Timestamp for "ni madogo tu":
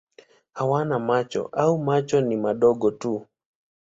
2.21-3.25